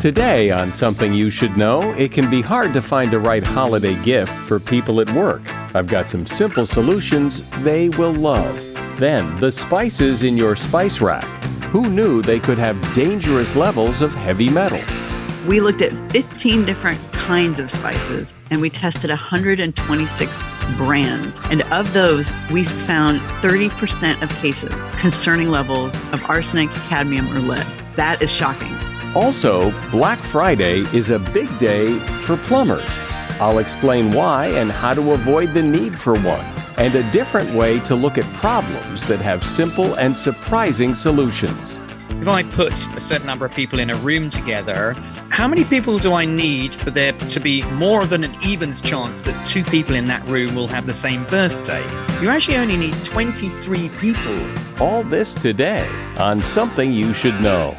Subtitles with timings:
[0.00, 4.00] Today, on Something You Should Know, it can be hard to find the right holiday
[4.04, 5.42] gift for people at work.
[5.74, 8.54] I've got some simple solutions they will love.
[9.00, 11.24] Then, the spices in your spice rack.
[11.72, 15.04] Who knew they could have dangerous levels of heavy metals?
[15.48, 20.42] We looked at 15 different kinds of spices and we tested 126
[20.76, 21.40] brands.
[21.50, 27.66] And of those, we found 30% of cases concerning levels of arsenic, cadmium, or lead.
[27.96, 28.78] That is shocking.
[29.14, 33.02] Also, Black Friday is a big day for plumbers.
[33.40, 36.44] I'll explain why and how to avoid the need for one,
[36.76, 41.80] and a different way to look at problems that have simple and surprising solutions.
[42.20, 44.94] If I put a certain number of people in a room together,
[45.30, 49.22] how many people do I need for there to be more than an evens chance
[49.22, 51.82] that two people in that room will have the same birthday?
[52.20, 54.82] You actually only need 23 people.
[54.82, 55.88] All this today
[56.18, 57.78] on Something You Should Know.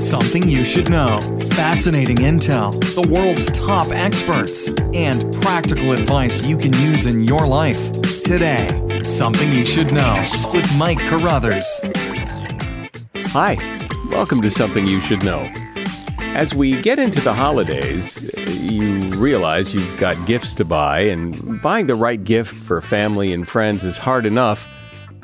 [0.00, 1.20] Something you should know.
[1.50, 7.92] Fascinating intel, the world's top experts, and practical advice you can use in your life.
[8.22, 8.66] Today,
[9.04, 10.24] Something You Should Know
[10.54, 11.66] with Mike Carruthers.
[13.26, 13.58] Hi,
[14.10, 15.50] welcome to Something You Should Know.
[16.34, 18.22] As we get into the holidays,
[18.62, 23.46] you realize you've got gifts to buy, and buying the right gift for family and
[23.46, 24.66] friends is hard enough.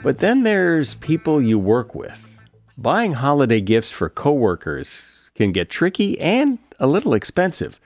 [0.03, 2.26] But then there's people you work with.
[2.79, 7.81] Buying holiday gifts for coworkers can get tricky and a little expensive.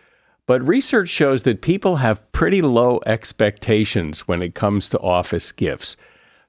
[0.46, 5.96] But research shows that people have pretty low expectations when it comes to office gifts.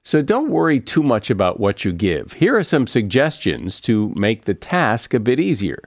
[0.02, 2.32] So don't worry too much about what you give.
[2.32, 5.78] Here are some suggestions to make the task a bit easier.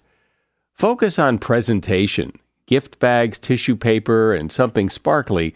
[0.71, 2.31] Focus on presentation.
[2.67, 5.53] Gift bags, tissue paper, and something sparkly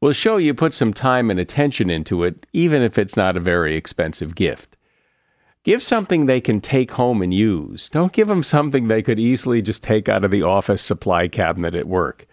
[0.00, 3.40] will show you put some time and attention into it, even if it's not a
[3.40, 4.74] very expensive gift.
[5.62, 7.90] Give something they can take home and use.
[7.90, 11.74] Don't give them something they could easily just take out of the office supply cabinet
[11.74, 12.26] at work.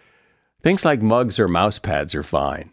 [0.62, 2.70] Things like mugs or mouse pads are fine.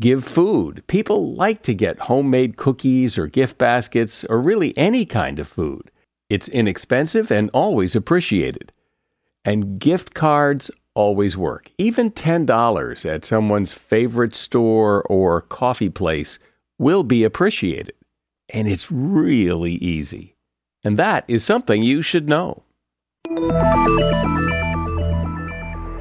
[0.00, 0.82] Give food.
[0.88, 5.92] People like to get homemade cookies or gift baskets or really any kind of food.
[6.28, 8.72] It's inexpensive and always appreciated.
[9.44, 11.70] And gift cards always work.
[11.78, 16.40] Even $10 at someone's favorite store or coffee place
[16.78, 17.94] will be appreciated
[18.48, 20.36] and it's really easy.
[20.84, 22.62] And that is something you should know.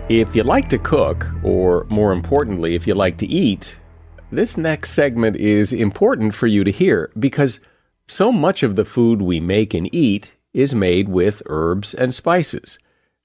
[0.09, 3.79] If you like to cook, or more importantly, if you like to eat,
[4.31, 7.59] this next segment is important for you to hear because
[8.07, 12.79] so much of the food we make and eat is made with herbs and spices.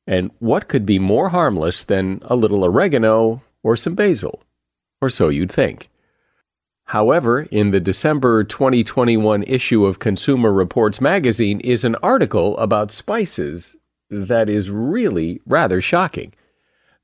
[0.07, 4.43] And what could be more harmless than a little oregano or some basil?
[5.01, 5.89] Or so you'd think.
[6.93, 13.79] However, in the December 2021 issue of Consumer Reports magazine is an article about spices
[14.11, 16.35] that is really rather shocking.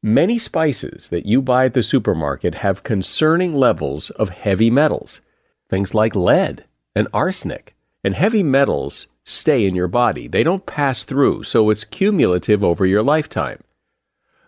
[0.02, 5.22] Many spices that you buy at the supermarket have concerning levels of heavy metals,
[5.70, 7.74] things like lead and arsenic.
[8.04, 12.84] And heavy metals stay in your body, they don't pass through, so it's cumulative over
[12.84, 13.64] your lifetime.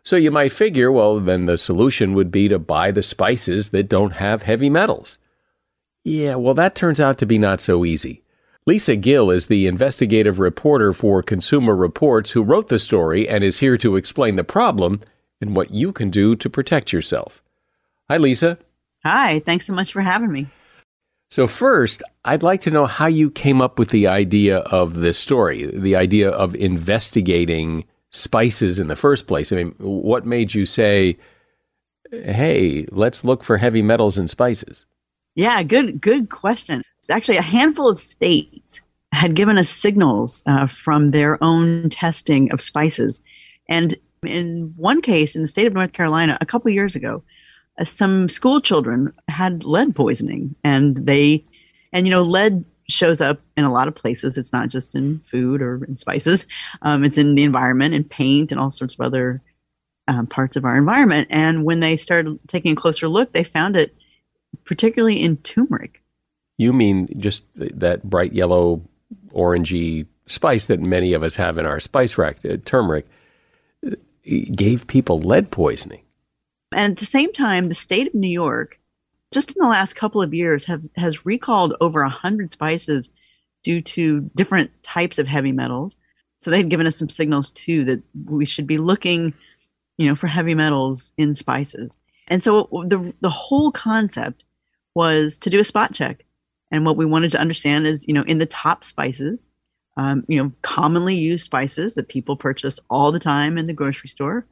[0.02, 3.88] So you might figure, well, then the solution would be to buy the spices that
[3.88, 5.16] don't have heavy metals.
[6.04, 8.22] Yeah, well, that turns out to be not so easy.
[8.66, 13.60] Lisa Gill is the investigative reporter for Consumer Reports who wrote the story and is
[13.60, 15.00] here to explain the problem
[15.40, 17.42] and what you can do to protect yourself.
[18.08, 18.58] Hi, Lisa.
[19.04, 20.46] Hi, thanks so much for having me.
[21.30, 25.18] So, first, I'd like to know how you came up with the idea of this
[25.18, 29.52] story, the idea of investigating spices in the first place.
[29.52, 31.18] I mean, what made you say,
[32.10, 34.86] hey, let's look for heavy metals in spices?
[35.40, 36.82] Yeah, good good question.
[37.08, 42.60] Actually, a handful of states had given us signals uh, from their own testing of
[42.60, 43.22] spices,
[43.66, 47.22] and in one case, in the state of North Carolina, a couple years ago,
[47.80, 51.42] uh, some school children had lead poisoning, and they,
[51.94, 54.36] and you know, lead shows up in a lot of places.
[54.36, 56.44] It's not just in food or in spices.
[56.82, 59.40] Um, it's in the environment and paint and all sorts of other
[60.06, 61.28] um, parts of our environment.
[61.30, 63.96] And when they started taking a closer look, they found it
[64.64, 66.02] particularly in turmeric.
[66.58, 68.82] You mean just that bright yellow,
[69.32, 73.06] orangey spice that many of us have in our spice rack, uh, turmeric,
[73.86, 73.96] uh,
[74.54, 76.02] gave people lead poisoning.
[76.72, 78.78] And at the same time, the state of New York,
[79.32, 83.10] just in the last couple of years, have, has recalled over 100 spices
[83.62, 85.96] due to different types of heavy metals.
[86.40, 89.34] So they had given us some signals too that we should be looking,
[89.98, 91.90] you know, for heavy metals in spices.
[92.30, 94.44] And so the the whole concept
[94.94, 96.24] was to do a spot check.
[96.70, 99.48] And what we wanted to understand is, you know, in the top spices,
[99.96, 104.08] um, you know, commonly used spices that people purchase all the time in the grocery
[104.08, 104.46] store,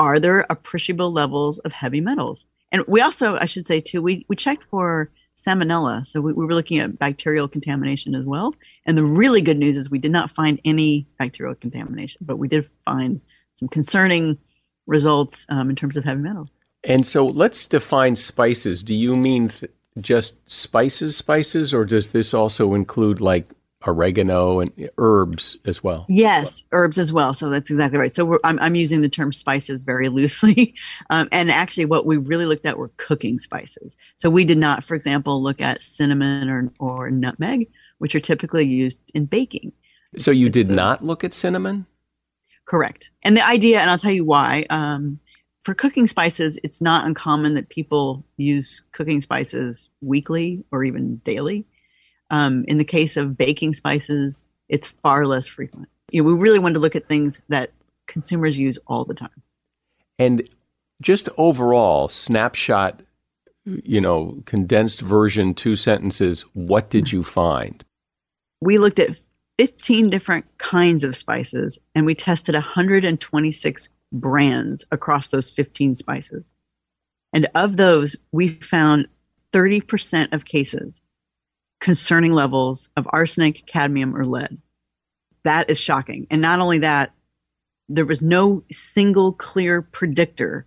[0.00, 2.44] are there appreciable levels of heavy metals?
[2.72, 6.06] And we also, I should say too, we, we checked for salmonella.
[6.06, 8.54] So we, we were looking at bacterial contamination as well.
[8.86, 12.48] And the really good news is we did not find any bacterial contamination, but we
[12.48, 13.20] did find
[13.54, 14.38] some concerning
[14.86, 16.50] results um, in terms of heavy metals.
[16.84, 18.82] And so let's define spices.
[18.82, 19.70] Do you mean th-
[20.00, 23.52] just spices, spices, or does this also include like
[23.86, 26.06] oregano and herbs as well?
[26.08, 27.34] Yes, herbs as well.
[27.34, 28.14] So that's exactly right.
[28.14, 30.74] So I'm, I'm using the term spices very loosely.
[31.10, 33.96] Um, and actually, what we really looked at were cooking spices.
[34.16, 37.68] So we did not, for example, look at cinnamon or, or nutmeg,
[37.98, 39.72] which are typically used in baking.
[40.18, 41.86] So you it's did the, not look at cinnamon?
[42.64, 43.10] Correct.
[43.22, 44.66] And the idea, and I'll tell you why.
[44.70, 45.18] Um,
[45.64, 51.64] for cooking spices, it's not uncommon that people use cooking spices weekly or even daily.
[52.30, 55.88] Um, in the case of baking spices, it's far less frequent.
[56.10, 57.72] You know, we really wanted to look at things that
[58.06, 59.42] consumers use all the time.
[60.18, 60.48] And
[61.00, 63.02] just overall, snapshot,
[63.64, 67.84] you know, condensed version, two sentences, what did you find?
[68.60, 69.18] We looked at
[69.58, 76.50] 15 different kinds of spices and we tested 126 brands across those 15 spices.
[77.32, 79.08] And of those, we found
[79.52, 81.00] 30% of cases
[81.80, 84.58] concerning levels of arsenic, cadmium, or lead.
[85.44, 86.26] That is shocking.
[86.30, 87.12] And not only that,
[87.88, 90.66] there was no single clear predictor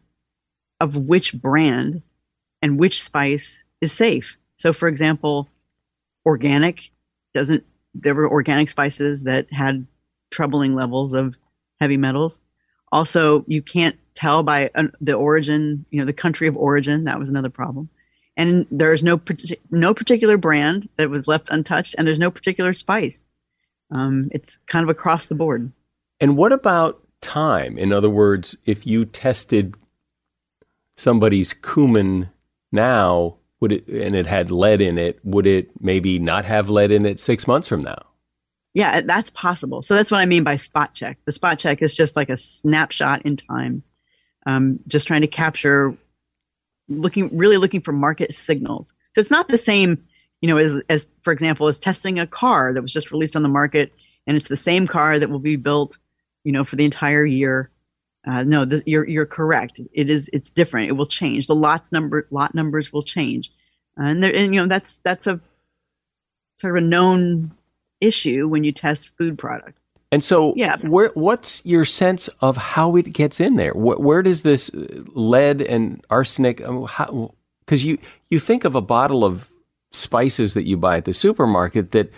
[0.82, 2.04] of which brand
[2.62, 4.36] and which spice is safe.
[4.58, 5.48] So, for example,
[6.25, 6.90] organic
[7.34, 9.88] doesn't, there were organic spices that had
[10.32, 11.36] troubling levels of
[11.80, 12.42] heavy metals.
[12.96, 17.04] Also, you can't tell by uh, the origin, you know, the country of origin.
[17.04, 17.90] That was another problem.
[18.38, 19.20] And there's no
[19.70, 23.25] no particular brand that was left untouched, and there's no particular spice.
[23.92, 25.74] Um, it's kind of across the board.
[26.22, 27.78] And what about time?
[27.78, 29.75] In other words, if you tested
[30.96, 32.30] somebody's cumin
[32.72, 36.92] now, would it and it had lead in it, would it maybe not have lead
[36.92, 38.06] in it six months from now?
[38.75, 39.82] Yeah, that's possible.
[39.82, 41.17] So that's what I mean by spot check.
[41.24, 43.82] The spot check is just like a snapshot in time,
[44.46, 45.96] um, just trying to capture,
[46.89, 48.91] looking really looking for market signals.
[49.13, 50.05] So it's not the same,
[50.41, 53.44] you know, as as for example, as testing a car that was just released on
[53.44, 53.94] the market,
[54.27, 55.98] and it's the same car that will be built,
[56.44, 57.72] you know, for the entire year.
[58.27, 59.79] Uh, no, this, you're you're correct.
[59.94, 60.89] It is it's different.
[60.89, 61.48] It will change.
[61.48, 63.53] The lots number lot numbers will change,
[63.96, 65.39] and there and you know that's that's a
[66.60, 67.55] sort of a known
[68.06, 69.82] issue when you test food products.
[70.12, 70.78] And so, yeah.
[70.78, 73.74] where, what's your sense of how it gets in there?
[73.74, 74.70] Where, where does this
[75.14, 76.62] lead and arsenic?
[76.62, 76.88] Um,
[77.66, 77.98] Because you,
[78.30, 79.50] you think of a bottle of
[79.92, 82.14] spices that you buy at the supermarket that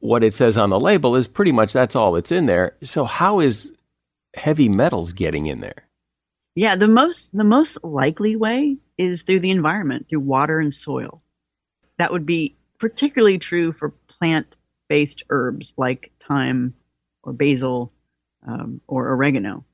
[0.00, 2.74] what it says on the label is pretty much that's all that's in there.
[2.82, 3.70] So how is
[4.34, 5.86] heavy metals getting in there?
[6.54, 11.22] Yeah, the most the most likely way is through the environment, through water and soil.
[11.98, 13.92] That would be particularly true for
[14.88, 16.74] plant-based herbs like thyme
[17.22, 17.92] or basil
[18.46, 19.64] um, or oregano.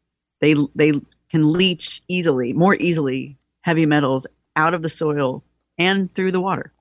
[0.40, 0.92] They they
[1.31, 4.26] can leach easily, more easily, heavy metals
[4.57, 5.42] out of the soil
[5.78, 6.73] and through the water.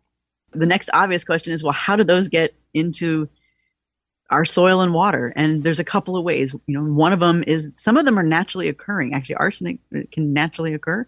[0.53, 3.29] The next obvious question is, well, how do those get into
[4.29, 5.31] our soil and water?
[5.35, 6.53] And there's a couple of ways.
[6.67, 9.13] You know, one of them is some of them are naturally occurring.
[9.13, 9.79] Actually, arsenic
[10.11, 11.07] can naturally occur,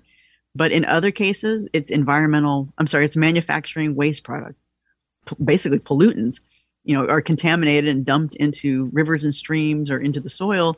[0.56, 2.72] but in other cases, it's environmental.
[2.78, 4.56] I'm sorry, it's manufacturing waste product,
[5.44, 6.40] basically pollutants.
[6.84, 10.78] You know, are contaminated and dumped into rivers and streams or into the soil.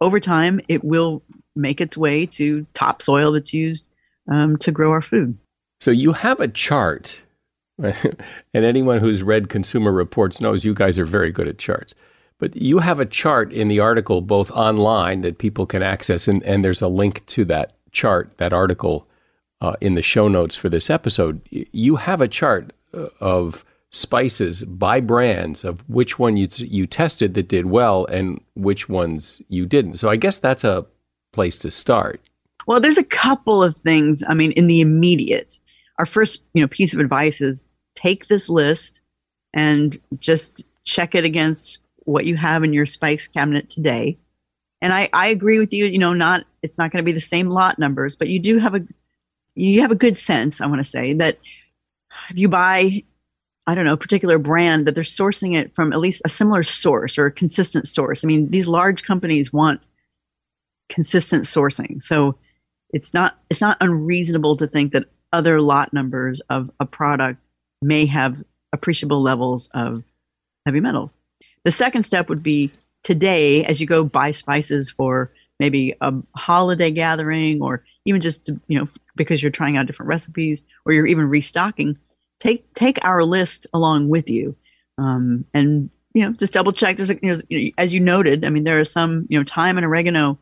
[0.00, 1.22] Over time, it will
[1.54, 3.88] make its way to topsoil that's used
[4.28, 5.36] um, to grow our food.
[5.80, 7.20] So you have a chart,
[7.78, 8.14] and
[8.54, 11.94] anyone who's read Consumer Reports knows you guys are very good at charts.
[12.38, 16.42] But you have a chart in the article, both online that people can access, and,
[16.42, 19.06] and there's a link to that chart, that article
[19.60, 21.40] uh, in the show notes for this episode.
[21.50, 27.34] You have a chart uh, of spices by brands of which one you, you tested
[27.34, 29.98] that did well and which ones you didn't.
[29.98, 30.86] So I guess that's a
[31.32, 32.20] place to start.
[32.66, 34.22] Well, there's a couple of things.
[34.26, 35.58] I mean, in the immediate,
[35.98, 39.00] our first you know piece of advice is take this list
[39.54, 44.18] and just check it against what you have in your spice cabinet today.
[44.80, 45.84] And I, I agree with you.
[45.86, 48.58] You know, not it's not going to be the same lot numbers, but you do
[48.58, 48.80] have a
[49.54, 50.60] you have a good sense.
[50.60, 51.38] I want to say that
[52.30, 53.02] if you buy,
[53.66, 56.62] I don't know, a particular brand, that they're sourcing it from at least a similar
[56.62, 58.24] source or a consistent source.
[58.24, 59.86] I mean, these large companies want
[60.88, 62.36] consistent sourcing, so
[62.90, 67.46] it's not it's not unreasonable to think that other lot numbers of a product
[67.80, 68.36] may have
[68.72, 70.02] appreciable levels of
[70.66, 71.16] heavy metals.
[71.64, 72.70] The second step would be
[73.04, 78.60] today, as you go buy spices for maybe a holiday gathering or even just to,
[78.66, 81.96] you know because you're trying out different recipes or you're even restocking,
[82.42, 84.56] take take our list along with you,
[84.98, 86.96] um, and you know just double check.
[86.96, 89.76] There's a, you know, as you noted, I mean there are some you know thyme
[89.76, 90.38] and oregano.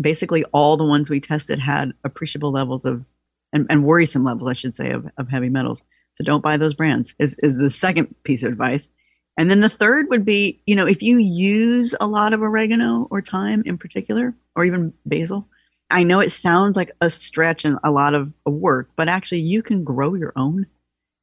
[0.00, 3.04] Basically, all the ones we tested had appreciable levels of
[3.52, 5.82] and, and worrisome levels, I should say, of, of heavy metals.
[6.14, 8.88] So don't buy those brands is, is the second piece of advice.
[9.36, 13.08] And then the third would be, you know, if you use a lot of oregano
[13.10, 15.48] or thyme in particular, or even basil,
[15.90, 19.62] I know it sounds like a stretch and a lot of work, but actually you
[19.62, 20.66] can grow your own,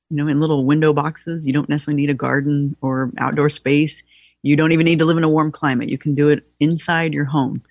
[0.09, 1.45] you know, in little window boxes.
[1.45, 4.03] You don't necessarily need a garden or outdoor space.
[4.43, 5.89] You don't even need to live in a warm climate.
[5.89, 7.61] You can do it inside your home.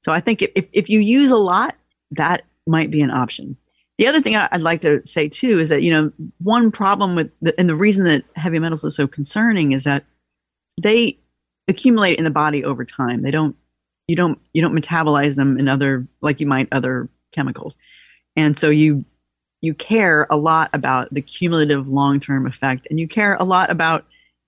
[0.00, 1.76] So I think if, if you use a lot,
[2.12, 3.56] that might be an option.
[3.98, 7.30] The other thing I'd like to say too is that you know one problem with
[7.42, 10.04] the, and the reason that heavy metals is so concerning is that
[10.82, 11.18] they
[11.68, 13.20] accumulate in the body over time.
[13.20, 13.54] They don't
[14.08, 17.76] you don't you don't metabolize them in other like you might other chemicals,
[18.36, 19.04] and so you
[19.60, 23.70] you care a lot about the cumulative long term effect, and you care a lot
[23.70, 24.04] about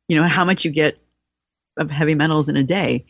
[0.08, 0.98] you know how much you get
[1.76, 3.04] of heavy metals in a day,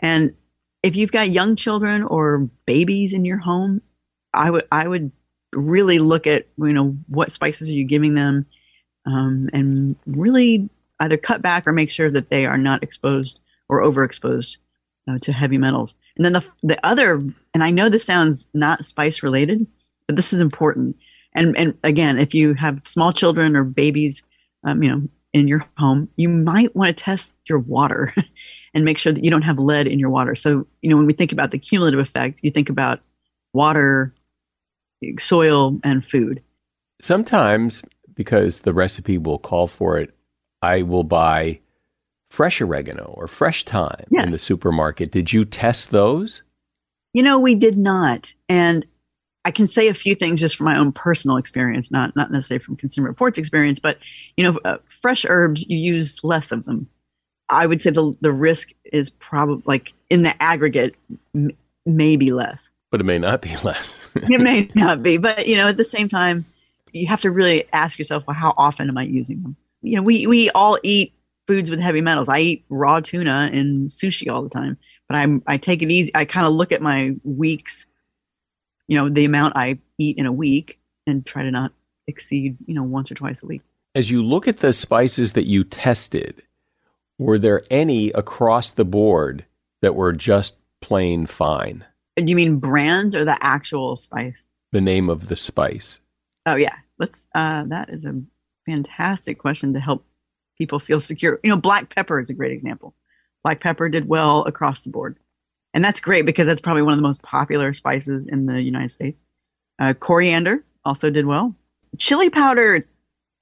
[0.00, 0.34] and
[0.82, 3.80] if you've got young children or babies in your home,
[4.34, 5.10] I would I would
[5.52, 8.46] really look at you know what spices are you giving them
[9.06, 10.68] um, and really
[11.00, 14.56] either cut back or make sure that they are not exposed or overexposed
[15.10, 15.94] uh, to heavy metals.
[16.16, 17.22] And then the, the other
[17.54, 19.66] and i know this sounds not spice related
[20.06, 20.96] but this is important
[21.36, 24.22] and and again if you have small children or babies
[24.64, 25.02] um, you know
[25.32, 28.12] in your home you might want to test your water
[28.74, 31.06] and make sure that you don't have lead in your water so you know when
[31.06, 33.00] we think about the cumulative effect you think about
[33.52, 34.12] water
[35.18, 36.42] soil and food.
[37.00, 37.82] Sometimes,
[38.14, 40.14] because the recipe will call for it,
[40.62, 41.60] I will buy
[42.30, 44.22] fresh oregano or fresh thyme yeah.
[44.22, 45.12] in the supermarket.
[45.12, 46.42] Did you test those?
[47.12, 48.32] You know, we did not.
[48.48, 48.84] And
[49.46, 52.64] I can say a few things just from my own personal experience, not not necessarily
[52.64, 53.98] from Consumer Reports experience, but
[54.36, 56.88] you know, uh, fresh herbs you use less of them.
[57.48, 60.96] I would say the the risk is probably like in the aggregate
[61.34, 61.52] m-
[61.86, 62.68] maybe less.
[62.90, 64.06] But it may not be less.
[64.14, 65.16] it may not be.
[65.16, 66.44] But, you know, at the same time,
[66.92, 69.56] you have to really ask yourself, well, how often am I using them?
[69.82, 71.12] You know, we, we all eat
[71.46, 72.28] foods with heavy metals.
[72.28, 74.76] I eat raw tuna and sushi all the time,
[75.08, 76.10] but I'm, I take it easy.
[76.14, 77.86] I kind of look at my weeks,
[78.88, 81.72] you know, the amount I eat in a week and try to not
[82.06, 83.62] exceed, you know, once or twice a week.
[83.94, 86.42] As you look at the spices that you tested,
[87.18, 89.44] were there any across the board
[89.82, 91.84] that were just plain fine?
[92.16, 94.46] Do you mean brands or the actual spice?
[94.72, 96.00] The name of the spice.
[96.46, 97.26] Oh yeah, let's.
[97.34, 98.20] Uh, that is a
[98.66, 100.04] fantastic question to help
[100.58, 101.40] people feel secure.
[101.42, 102.94] You know, black pepper is a great example.
[103.42, 105.16] Black pepper did well across the board,
[105.76, 108.90] and that's great because that's probably one of the most popular spices in the United
[108.90, 109.22] States.
[109.78, 111.54] Uh, coriander also did well.
[111.98, 112.82] Chili powder,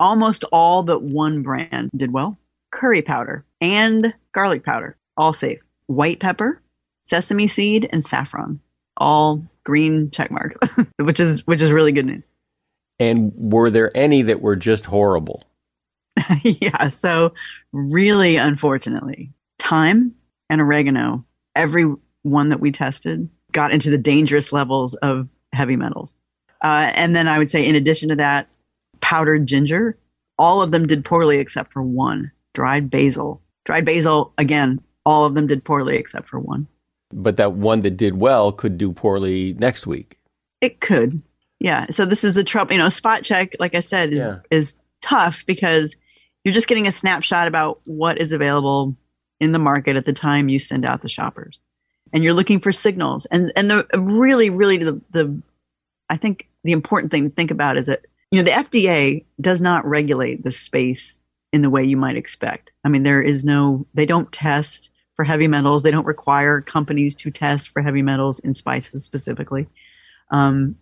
[0.00, 2.37] almost all but one brand did well.
[2.73, 5.61] Curry powder and garlic powder, all safe.
[5.87, 6.61] White pepper,
[7.05, 8.59] sesame seed, and saffron,
[8.97, 10.59] all green check marks,
[10.99, 12.25] which is which is really good news.
[12.99, 15.45] And were there any that were just horrible?
[16.43, 16.88] yeah.
[16.88, 17.33] So,
[17.73, 20.17] really, unfortunately, thyme
[20.50, 21.25] and oregano,
[21.55, 26.12] every one that we tested got into the dangerous levels of heavy metals.
[26.62, 28.49] Uh, and then I would say, in addition to that,
[29.00, 29.97] powdered ginger,
[30.38, 33.40] all of them did poorly except for one dried basil.
[33.64, 36.66] Dried basil, again, all of them did poorly except for one.
[37.12, 40.19] But that one that did well could do poorly next week.
[40.61, 41.23] It could.
[41.61, 41.87] Yeah.
[41.90, 42.73] So this is the trouble.
[42.73, 44.38] You know, spot check, like I said, is, yeah.
[44.50, 45.95] is tough because
[46.43, 48.97] you're just getting a snapshot about what is available
[49.40, 51.61] in the market at the time you send out the shoppers.
[52.14, 53.26] And you're looking for signals.
[53.26, 55.42] And and the really, really the the
[56.09, 59.61] I think the important thing to think about is that, you know, the FDA does
[59.61, 61.21] not regulate the space
[61.52, 62.73] in the way you might expect.
[62.85, 65.83] I mean, there is no they don't test for heavy metals.
[65.83, 69.66] They don't require companies to test for heavy metals in spices specifically.
[70.30, 70.76] Um,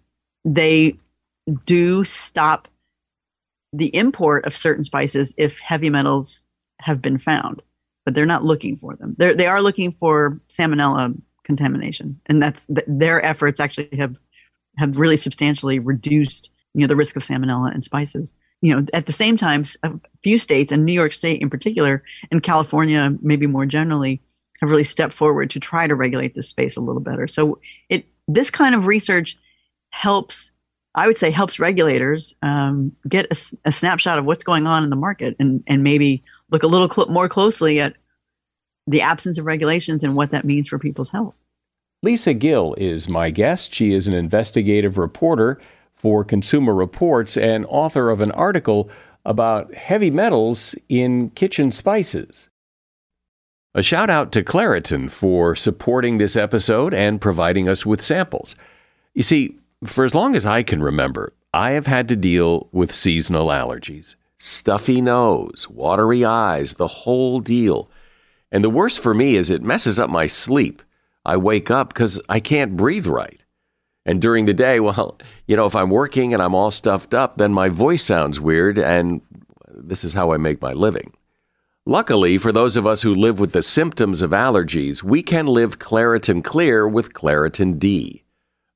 [0.44, 0.96] they
[1.66, 2.68] do stop
[3.72, 6.44] the import of certain spices if heavy metals
[6.80, 7.62] have been found,
[8.04, 9.14] but they're not looking for them.
[9.18, 14.16] They're, they are looking for salmonella contamination, and that's their efforts actually have
[14.78, 18.34] have really substantially reduced you know the risk of salmonella in spices.
[18.60, 19.92] You know, at the same time, a
[20.22, 24.22] few states, and New York State in particular, and California maybe more generally,
[24.60, 27.26] have really stepped forward to try to regulate this space a little better.
[27.26, 29.36] So it this kind of research
[29.90, 30.52] helps
[30.94, 34.90] I would say helps regulators um, get a, a, snapshot of what's going on in
[34.90, 37.94] the market and, and maybe look a little cl- more closely at
[38.86, 41.34] the absence of regulations and what that means for people's health.
[42.02, 43.74] Lisa Gill is my guest.
[43.74, 45.60] She is an investigative reporter
[45.94, 48.90] for Consumer Reports and author of an article
[49.24, 52.50] about heavy metals in kitchen spices.
[53.74, 58.54] A shout out to Claritin for supporting this episode and providing us with samples.
[59.14, 62.92] You see, for as long as I can remember, I have had to deal with
[62.92, 67.88] seasonal allergies stuffy nose, watery eyes, the whole deal.
[68.50, 70.82] And the worst for me is it messes up my sleep.
[71.24, 73.44] I wake up because I can't breathe right.
[74.04, 77.38] And during the day, well, you know, if I'm working and I'm all stuffed up,
[77.38, 79.20] then my voice sounds weird, and
[79.68, 81.12] this is how I make my living.
[81.86, 85.78] Luckily, for those of us who live with the symptoms of allergies, we can live
[85.78, 88.22] Claritin Clear with Claritin D.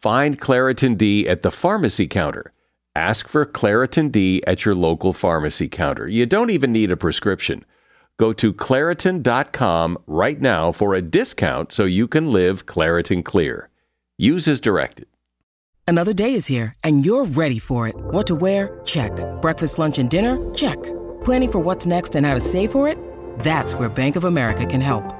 [0.00, 2.52] Find Claritin D at the pharmacy counter.
[2.96, 6.08] Ask for Claritin D at your local pharmacy counter.
[6.08, 7.66] You don't even need a prescription.
[8.16, 13.68] Go to Claritin.com right now for a discount so you can live Claritin Clear.
[14.16, 15.06] Use as directed.
[15.86, 17.94] Another day is here and you're ready for it.
[17.98, 18.80] What to wear?
[18.86, 19.12] Check.
[19.42, 20.38] Breakfast, lunch, and dinner?
[20.54, 20.82] Check.
[21.24, 22.96] Planning for what's next and how to save for it?
[23.40, 25.19] That's where Bank of America can help.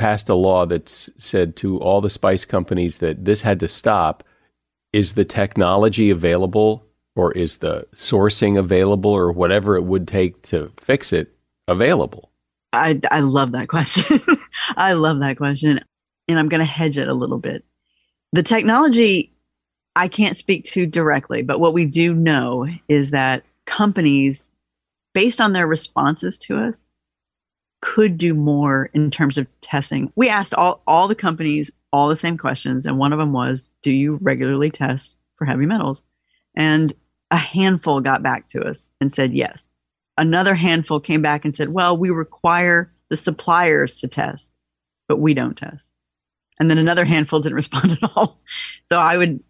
[0.00, 4.24] passed a law that said to all the spice companies that this had to stop.
[4.94, 6.84] Is the technology available
[7.14, 11.36] or is the sourcing available or whatever it would take to fix it
[11.68, 12.32] available?
[12.72, 14.20] I, I love that question.
[14.76, 15.80] I love that question.
[16.28, 17.62] And I'm going to hedge it a little bit.
[18.32, 19.32] The technology,
[19.96, 24.48] I can't speak to directly, but what we do know is that companies,
[25.12, 26.86] based on their responses to us,
[27.82, 30.12] could do more in terms of testing.
[30.16, 33.70] We asked all, all the companies all the same questions, and one of them was,
[33.82, 36.04] Do you regularly test for heavy metals?
[36.54, 36.94] And
[37.30, 39.70] a handful got back to us and said yes.
[40.18, 44.56] Another handful came back and said, well, we require the suppliers to test,
[45.08, 45.86] but we don't test.
[46.58, 48.40] And then another handful didn't respond at all.
[48.88, 49.40] So I would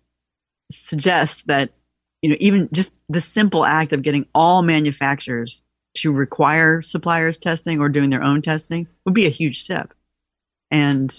[0.71, 1.71] suggest that,
[2.23, 5.63] you know, even just the simple act of getting all manufacturers
[5.95, 9.93] to require suppliers testing or doing their own testing would be a huge step.
[10.71, 11.19] And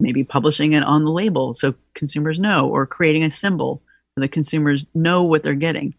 [0.00, 3.82] maybe publishing it on the label so consumers know, or creating a symbol
[4.14, 5.94] so the consumers know what they're getting.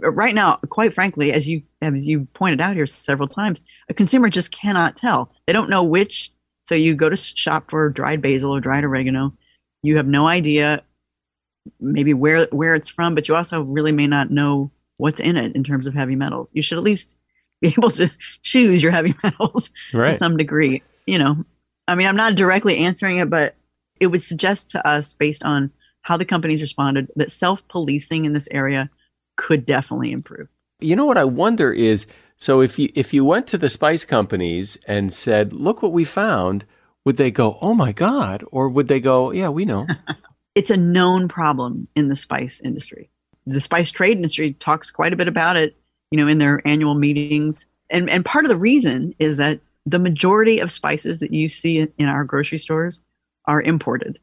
[0.00, 4.28] Right now, quite frankly, as you as you pointed out here several times, a consumer
[4.28, 5.32] just cannot tell.
[5.46, 6.32] They don't know which.
[6.68, 9.32] So you go to shop for dried basil or dried oregano,
[9.82, 10.82] you have no idea
[11.80, 15.54] maybe where where it's from, but you also really may not know what's in it
[15.54, 16.50] in terms of heavy metals.
[16.54, 17.16] You should at least
[17.60, 18.10] be able to
[18.42, 20.12] choose your heavy metals right.
[20.12, 20.82] to some degree.
[21.06, 21.44] You know,
[21.88, 23.54] I mean, I'm not directly answering it, but
[24.00, 25.70] it would suggest to us, based on
[26.02, 28.90] how the companies responded, that self policing in this area
[29.36, 30.48] could definitely improve.
[30.80, 32.06] You know what I wonder is
[32.38, 36.04] so if you if you went to the spice companies and said, "Look what we
[36.04, 36.64] found,"
[37.04, 39.86] would they go, "Oh my god," or would they go, "Yeah, we know."
[40.54, 43.10] it's a known problem in the spice industry.
[43.46, 45.76] The spice trade industry talks quite a bit about it,
[46.10, 47.66] you know, in their annual meetings.
[47.90, 51.86] And and part of the reason is that the majority of spices that you see
[51.98, 53.00] in our grocery stores
[53.46, 54.18] are imported.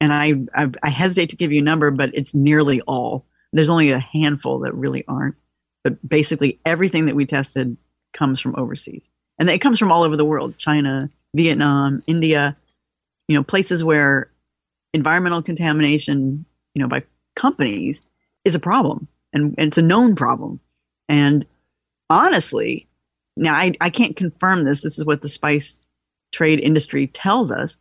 [0.00, 3.26] And I, I, I hesitate to give you a number, but it's nearly all.
[3.52, 5.34] There's only a handful that really aren't.
[5.82, 7.76] But basically, everything that we tested
[8.12, 9.02] comes from overseas,
[9.38, 12.56] and it comes from all over the world: China, Vietnam, India.
[13.28, 14.30] You know, places where
[14.92, 17.02] environmental contamination, you know, by
[17.34, 18.00] companies
[18.44, 20.60] is a problem, and, and it's a known problem.
[21.10, 21.44] And
[22.08, 22.88] honestly,
[23.36, 24.82] now, I, I can't confirm this.
[24.82, 25.80] This is what the spice
[26.30, 27.76] trade industry tells us.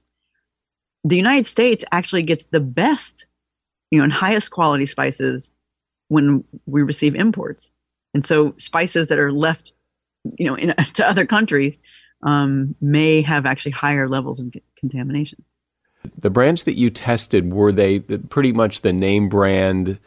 [1.03, 3.27] The United States actually gets the best,
[3.91, 5.49] you know, and highest quality spices
[6.07, 7.69] when we receive imports.
[8.15, 9.73] And so spices that are left,
[10.39, 11.79] you know, in, to other countries
[12.23, 15.43] um, may have actually higher levels of contamination.
[16.17, 19.99] The brands that you tested were they pretty much the name brand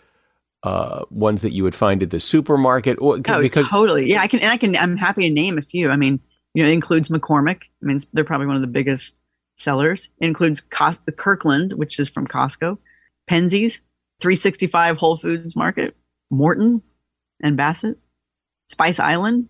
[0.62, 2.98] uh, ones that you would find at the supermarket?
[3.00, 4.08] Or, oh, because totally.
[4.10, 4.40] Yeah, I can.
[4.40, 4.76] And I can.
[4.76, 5.90] I'm happy to name a few.
[5.90, 6.20] I mean,
[6.54, 7.62] you know, it includes McCormick.
[7.82, 9.20] I mean, they're probably one of the biggest
[9.56, 10.08] sellers.
[10.20, 12.78] It includes Cos- the Kirkland, which is from Costco,
[13.30, 13.78] Penzeys,
[14.20, 15.96] 365 Whole Foods Market,
[16.30, 16.82] Morton,
[17.42, 17.98] and Bassett,
[18.68, 19.48] Spice Island,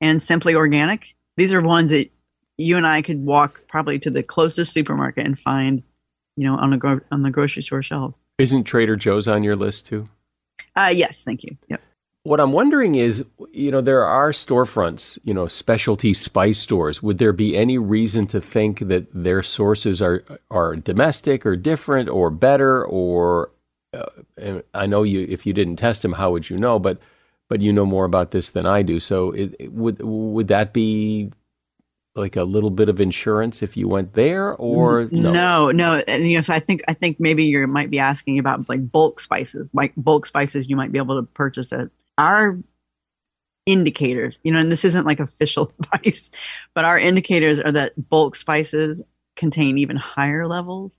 [0.00, 1.14] and Simply Organic.
[1.36, 2.10] These are ones that
[2.56, 5.82] you and I could walk probably to the closest supermarket and find,
[6.36, 8.14] you know, on the gro- on the grocery store shelves.
[8.40, 10.08] Isn't Trader Joe's on your list too?
[10.74, 11.56] Uh, yes, thank you.
[11.68, 11.82] Yep.
[12.22, 17.02] What I'm wondering is, you know, there are storefronts, you know, specialty spice stores.
[17.02, 22.08] Would there be any reason to think that their sources are are domestic or different
[22.08, 22.84] or better?
[22.84, 23.50] Or
[23.92, 26.78] uh, I know you, if you didn't test them, how would you know?
[26.78, 26.98] But
[27.48, 29.00] but you know more about this than I do.
[29.00, 31.30] So it, it, would would that be
[32.20, 35.94] like a little bit of insurance if you went there or no no, no.
[36.06, 38.90] and you know so i think i think maybe you might be asking about like
[38.90, 42.58] bulk spices like bulk spices you might be able to purchase at our
[43.66, 46.30] indicators you know and this isn't like official advice
[46.74, 49.02] but our indicators are that bulk spices
[49.36, 50.98] contain even higher levels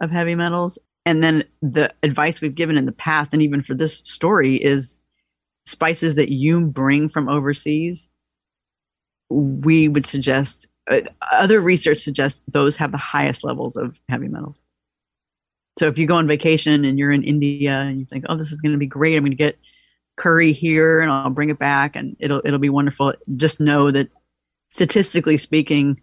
[0.00, 3.74] of heavy metals and then the advice we've given in the past and even for
[3.74, 5.00] this story is
[5.66, 8.08] spices that you bring from overseas
[9.32, 14.60] we would suggest uh, other research suggests those have the highest levels of heavy metals.
[15.78, 18.52] So if you go on vacation and you're in India and you think, "Oh, this
[18.52, 19.16] is going to be great.
[19.16, 19.58] I'm going to get
[20.16, 24.08] curry here and I'll bring it back and it'll it'll be wonderful." Just know that
[24.70, 26.00] statistically speaking,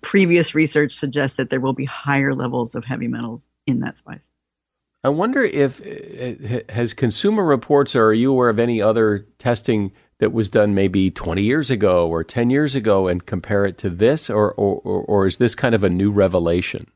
[0.00, 4.28] previous research suggests that there will be higher levels of heavy metals in that spice.
[5.04, 9.92] I wonder if uh, has Consumer Reports or are you aware of any other testing
[10.18, 13.90] that was done maybe 20 years ago or 10 years ago and compare it to
[13.90, 16.86] this or or, or is this kind of a new revelation?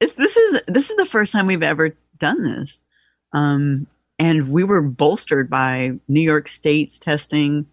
[0.00, 2.82] It's, this is this is the first time we've ever done this.
[3.32, 3.86] Um,
[4.18, 7.64] and we were bolstered by new york state's testing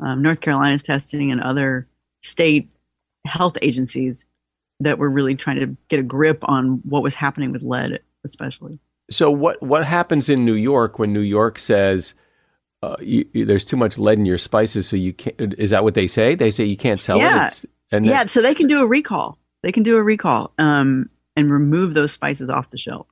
[0.00, 1.88] um, north carolina's testing and other
[2.22, 2.68] state
[3.26, 4.24] health agencies
[4.80, 8.78] that were really trying to get a grip on what was happening with lead especially.
[9.10, 12.14] So what what happens in new york when new york says
[12.82, 15.54] uh, you, you, there's too much lead in your spices, so you can't.
[15.58, 16.34] Is that what they say?
[16.34, 17.46] They say you can't sell yeah.
[17.46, 17.64] it.
[17.90, 19.38] and yeah, so they can do a recall.
[19.62, 23.06] They can do a recall um, and remove those spices off the shelf.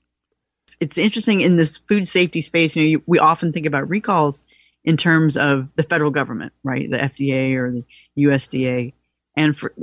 [0.81, 2.77] It's interesting in this food safety space.
[2.77, 4.43] You know, you, we often think about recalls
[4.85, 6.91] in terms of the federal government, right?
[6.91, 7.85] The FDA or the
[8.19, 8.93] USDA,
[9.37, 9.75] and for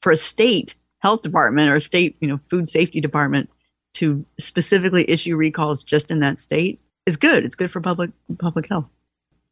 [0.00, 3.48] for a state health department or a state, you know, food safety department
[3.94, 7.44] to specifically issue recalls just in that state is good.
[7.44, 8.86] It's good for public public health.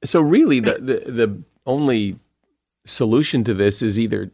[0.05, 2.19] So really, the, the the only
[2.85, 4.31] solution to this is either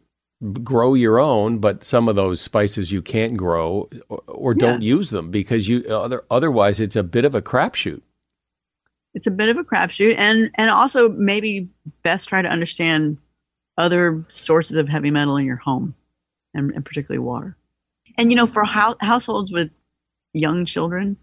[0.61, 4.95] grow your own, but some of those spices you can't grow, or, or don't Yeah.
[4.95, 8.01] use them because you other, otherwise it's a bit of a crapshoot.
[9.15, 11.69] it's a bit of a crapshoot and and also maybe
[12.03, 13.17] best try to understand
[13.77, 15.93] other sources of heavy metal in your home
[16.53, 17.55] and, and particularly water
[18.17, 19.69] and you know for hou- households with
[20.33, 21.15] young children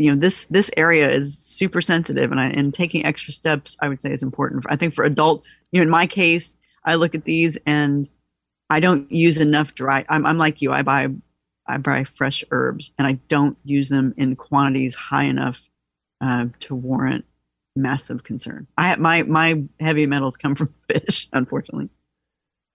[0.00, 3.88] you know this this area is super sensitive and I, and taking extra steps i
[3.88, 7.14] would say is important i think for adult you know in my case i look
[7.14, 8.08] at these and
[8.70, 11.08] i don't use enough dry i'm, I'm like you i buy
[11.66, 15.58] i buy fresh herbs and i don't use them in quantities high enough
[16.20, 17.24] uh, to warrant
[17.76, 18.66] massive concern.
[18.76, 21.88] I my my heavy metals come from fish, unfortunately.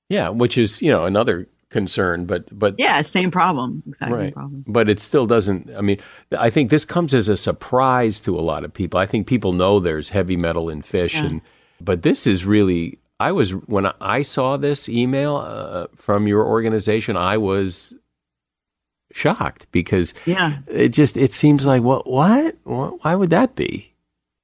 [0.10, 4.34] Yeah, which is you know another concern, but but Yeah, same problem, exact same Right.
[4.34, 4.64] problem.
[4.68, 5.70] but it still doesn't.
[5.76, 5.98] I mean,
[6.38, 9.00] I think this comes as a surprise to a lot of people.
[9.00, 11.26] I think people know there's heavy metal in fish, Yeah.
[11.28, 11.42] and
[11.82, 13.00] but this is really.
[13.20, 17.94] I was when I saw this email uh, from your organization, I was
[19.12, 23.94] shocked because Yeah, it just it seems like what what why would that be?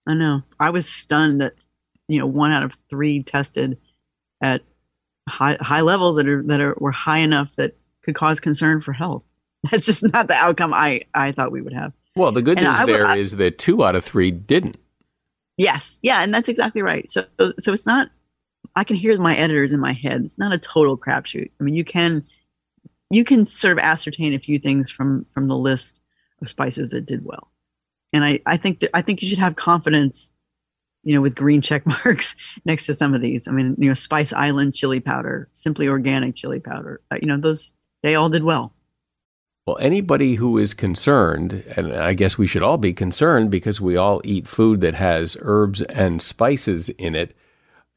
[0.08, 0.42] I know.
[0.60, 1.54] I was stunned that
[2.08, 3.78] you know one out of three tested
[4.42, 4.62] at
[5.30, 8.94] high high levels that are that are were high enough that could cause concern for
[8.94, 9.24] health.
[9.72, 11.94] That's just not the outcome I I thought we would have.
[12.16, 14.78] Well, the good And news I there is I- that two out of three didn't.
[15.58, 17.10] Yes, yeah, and that's exactly right.
[17.12, 17.26] So
[17.60, 18.10] so it's not.
[18.76, 20.22] I can hear my editors in my head.
[20.24, 21.50] It's not a total crapshoot.
[21.60, 22.26] I mean, you can
[23.12, 26.00] you can sort of ascertain a few things from from the list
[26.42, 27.52] of spices that did well,
[28.14, 30.31] and I I think that I think you should have confidence,
[31.04, 32.36] you know, with green check marks
[32.66, 33.48] next to some of these.
[33.48, 37.02] I mean, you know, Spice Island chili powder, Simply Organic chili powder.
[37.12, 37.72] uh, You know, those
[38.04, 38.74] they all did well.
[39.68, 43.96] Well, anybody who is concerned, and I guess we should all be concerned because we
[43.96, 47.36] all eat food that has herbs and spices in it,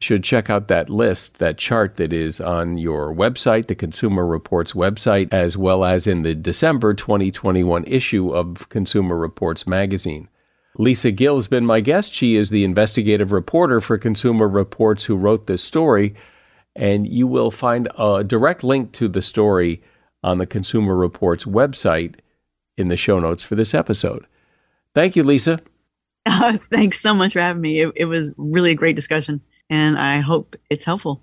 [0.00, 4.72] should check out that list, that chart that is on your website, the Consumer Reports
[4.72, 10.28] website, as well as in the December 2021 issue of Consumer Reports magazine.
[10.78, 12.12] Lisa Gill has been my guest.
[12.12, 16.14] She is the investigative reporter for Consumer Reports who wrote this story.
[16.74, 19.82] And you will find a direct link to the story
[20.24, 22.16] on the Consumer Reports website
[22.76, 24.26] in the show notes for this episode.
[24.94, 25.60] Thank you, Lisa.
[26.72, 27.80] Thanks so much for having me.
[27.80, 31.22] It, it was really a great discussion, and I hope it's helpful.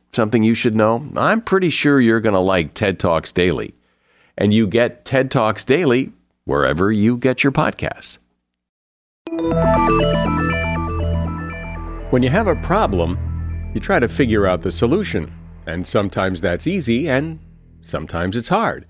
[0.13, 3.73] something you should know, I'm pretty sure you're going to like TED Talks Daily.
[4.37, 6.11] And you get TED Talks Daily
[6.45, 8.17] wherever you get your podcasts.
[12.11, 13.17] When you have a problem,
[13.73, 15.33] you try to figure out the solution.
[15.65, 17.39] And sometimes that's easy, and
[17.81, 18.85] sometimes it's hard.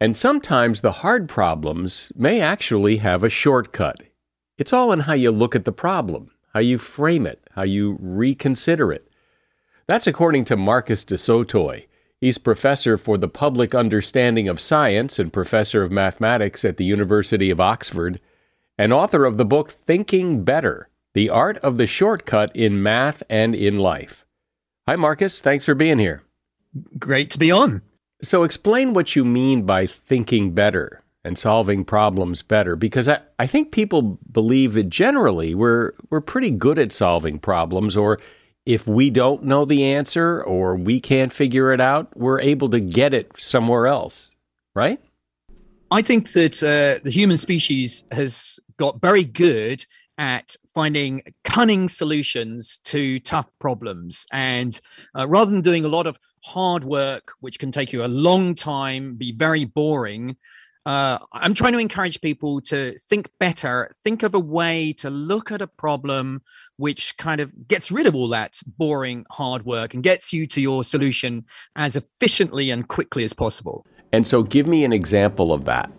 [0.00, 4.02] And sometimes the hard problems may actually have a shortcut.
[4.58, 7.96] It's all in how you look at the problem, how you frame it, how you
[8.00, 9.08] reconsider it.
[9.92, 11.84] That's according to Marcus du Sautoy.
[12.18, 17.50] He's professor for the public understanding of science and professor of mathematics at the University
[17.50, 18.18] of Oxford,
[18.78, 23.54] and author of the book Thinking Better The Art of the Shortcut in Math and
[23.54, 24.24] in Life.
[24.88, 25.42] Hi, Marcus.
[25.42, 26.22] Thanks for being here.
[26.98, 27.82] Great to be on.
[28.22, 33.46] So, explain what you mean by thinking better and solving problems better, because I, I
[33.46, 38.16] think people believe that generally we're, we're pretty good at solving problems, or
[38.64, 42.80] if we don't know the answer or we can't figure it out, we're able to
[42.80, 44.34] get it somewhere else,
[44.74, 45.00] right?
[45.90, 49.84] I think that uh, the human species has got very good
[50.16, 54.26] at finding cunning solutions to tough problems.
[54.32, 54.78] And
[55.18, 58.54] uh, rather than doing a lot of hard work, which can take you a long
[58.54, 60.36] time, be very boring,
[60.84, 65.52] uh, I'm trying to encourage people to think better, think of a way to look
[65.52, 66.42] at a problem
[66.76, 70.60] which kind of gets rid of all that boring hard work and gets you to
[70.60, 71.44] your solution
[71.76, 73.86] as efficiently and quickly as possible.
[74.12, 75.90] And so, give me an example of that.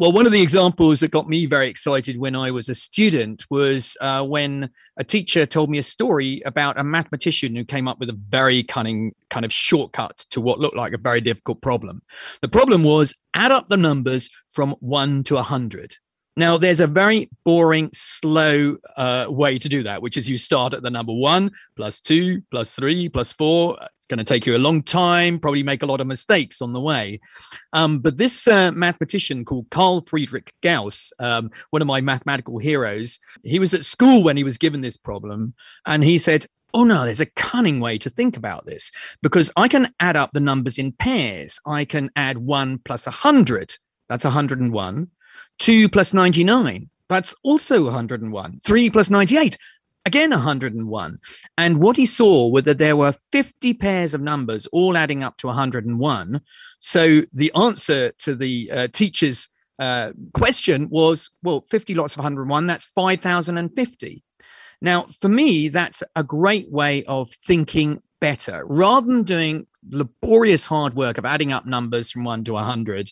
[0.00, 3.44] Well, one of the examples that got me very excited when I was a student
[3.50, 8.00] was uh, when a teacher told me a story about a mathematician who came up
[8.00, 12.00] with a very cunning kind of shortcut to what looked like a very difficult problem.
[12.40, 15.98] The problem was add up the numbers from one to a 100.
[16.40, 20.72] Now, there's a very boring, slow uh, way to do that, which is you start
[20.72, 24.56] at the number one, plus two, plus three, plus four, It's going to take you
[24.56, 27.20] a long time, probably make a lot of mistakes on the way.
[27.74, 33.18] Um, but this uh, mathematician called Carl Friedrich Gauss, um, one of my mathematical heroes,
[33.42, 35.52] he was at school when he was given this problem,
[35.84, 39.68] and he said, Oh no, there's a cunning way to think about this because I
[39.68, 41.60] can add up the numbers in pairs.
[41.66, 43.74] I can add one plus a hundred,
[44.08, 45.10] that's 101.
[45.60, 48.56] Two plus 99, that's also 101.
[48.56, 49.56] Three plus 98,
[50.06, 51.18] again 101
[51.58, 55.36] and what he saw was that there were 50 pairs of numbers all adding up
[55.36, 56.40] to 101
[56.78, 62.66] so the answer to the uh, teacher's uh, question was well 50 lots of 101
[62.66, 64.24] that's 5050
[64.80, 68.64] now for me that's a great way of thinking better.
[68.66, 73.10] Rather than doing laborious hard work of adding up numbers from 1 to 100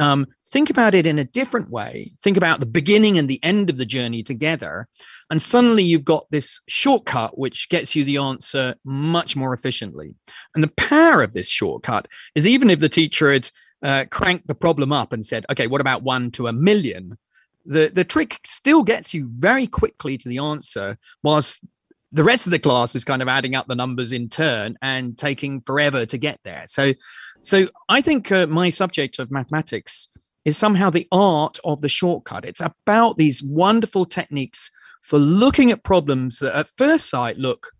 [0.00, 3.70] um, think about it in a different way think about the beginning and the end
[3.70, 4.88] of the journey together
[5.30, 10.14] and suddenly you've got this shortcut which gets you the answer much more efficiently.
[10.54, 13.50] And the power of this shortcut is even if the teacher had
[13.82, 17.18] uh, cranked the problem up and said, okay, what about one to a million?
[17.66, 21.64] The, the trick still gets you very quickly to the answer, whilst
[22.10, 25.18] the rest of the class is kind of adding up the numbers in turn and
[25.18, 26.64] taking forever to get there.
[26.66, 26.94] So,
[27.42, 30.08] so I think uh, my subject of mathematics
[30.48, 32.44] is somehow the art of the shortcut.
[32.44, 34.70] It's about these wonderful techniques
[35.02, 37.72] for looking at problems that at first sight look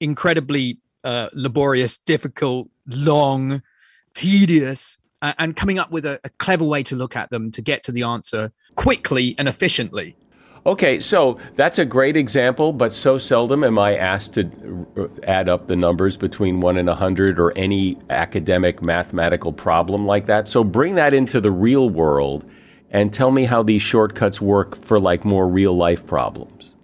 [0.00, 3.62] incredibly uh, laborious, difficult, long,
[4.14, 7.62] tedious, uh, and coming up with a, a clever way to look at them to
[7.62, 10.16] get to the answer quickly and efficiently.
[10.66, 15.68] Okay, so that's a great example, but so seldom am I asked to add up
[15.68, 20.48] the numbers between 1 and a 100 or any academic mathematical problem like that.
[20.48, 22.44] So bring that into the real world
[22.90, 26.74] and tell me how these shortcuts work for like more real life problems.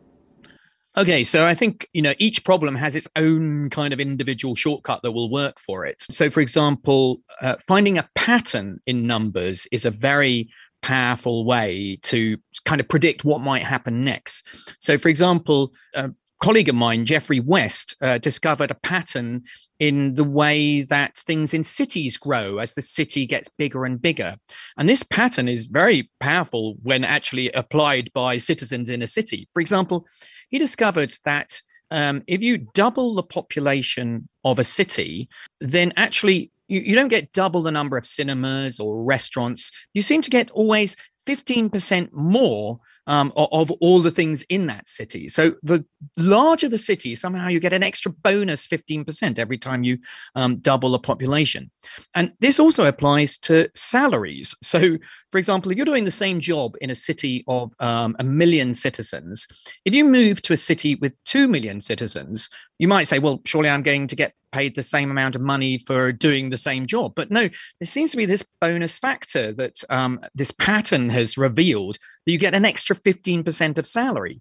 [0.99, 5.03] Okay, so I think you know each problem has its own kind of individual shortcut
[5.03, 6.03] that will work for it.
[6.11, 10.49] So, for example, uh, finding a pattern in numbers is a very
[10.87, 14.47] powerful way to kind of predict what might happen next.
[14.79, 19.43] So, for example, a colleague of mine, Geoffrey West, uh, discovered a pattern
[19.81, 24.37] in the way that things in cities grow as the city gets bigger and bigger.
[24.79, 29.49] And this pattern is very powerful when actually applied by citizens in a city.
[29.53, 30.07] For example,
[30.51, 35.29] he discovered that um, if you double the population of a city,
[35.61, 39.71] then actually you, you don't get double the number of cinemas or restaurants.
[39.95, 45.29] You seem to get always 15% more um, of, all the things in that city.
[45.29, 45.85] So the
[46.17, 49.99] larger the city, somehow you get an extra bonus 15% every time you
[50.35, 51.71] um, double the population.
[52.15, 54.57] And this also applies to salaries.
[54.63, 54.99] So,
[55.31, 58.75] for example, if you're doing the same job in a city of um, a million
[58.75, 59.47] citizens,
[59.85, 62.49] if you move to a city with 2 million citizens,
[62.79, 65.77] you might say, well, surely I'm going to get paid the same amount of money
[65.77, 67.13] for doing the same job.
[67.15, 71.99] But no, there seems to be this bonus factor that um, this pattern has revealed
[72.25, 74.41] that you get an extra 15% of salary.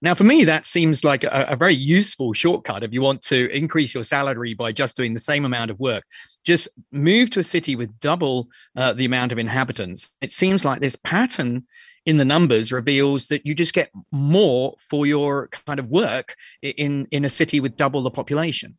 [0.00, 3.50] Now, for me, that seems like a, a, very useful shortcut if you want to
[3.50, 6.04] increase your salary by just doing the same amount of work.
[6.44, 10.14] Just move to a city with double uh, the amount of inhabitants.
[10.20, 11.66] It seems like this pattern
[12.04, 17.08] in the numbers reveals that you just get more for your kind of work in,
[17.10, 18.76] in a city with double the population.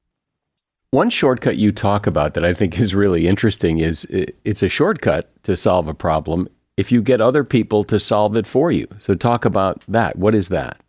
[0.92, 5.30] One shortcut you talk about that I think is really interesting is it's a shortcut
[5.44, 6.48] to solve a problem
[6.78, 8.88] if you get other people to solve it for you.
[8.98, 10.18] So talk about that.
[10.18, 10.82] What is that?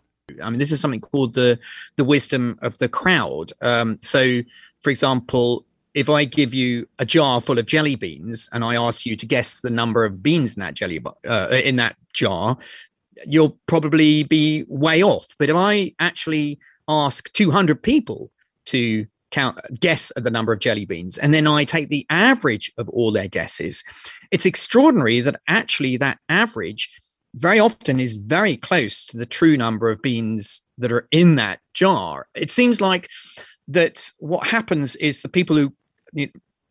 [0.42, 1.58] I mean, this is something called the
[1.96, 3.52] the wisdom of the crowd.
[3.60, 4.42] Um, so,
[4.80, 9.04] for example, if I give you a jar full of jelly beans and I ask
[9.04, 12.56] you to guess the number of beans in that jelly uh, in that jar,
[13.26, 15.34] you'll probably be way off.
[15.38, 18.30] But if I actually ask 200 people
[18.66, 21.18] to count guess at the number of jelly beans.
[21.18, 23.84] And then i take the average of all their guesses.
[24.30, 26.90] It's extraordinary that actually that average
[27.34, 31.60] very often is very close to the true number of beans that are in that
[31.74, 32.26] jar.
[32.34, 33.08] It seems like
[33.68, 35.72] that what happens is the people who